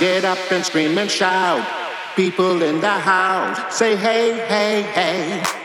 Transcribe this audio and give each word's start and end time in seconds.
Get 0.00 0.24
up 0.24 0.50
and 0.50 0.64
scream 0.64 0.96
and 0.96 1.10
shout. 1.10 1.62
People 2.16 2.62
in 2.62 2.80
the 2.80 2.88
house 2.88 3.76
say 3.76 3.96
hey, 3.96 4.32
hey, 4.48 4.80
hey. 4.80 5.59